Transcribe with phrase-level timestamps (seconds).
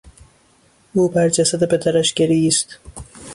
[0.93, 2.79] او بر جسد پدرش گریست.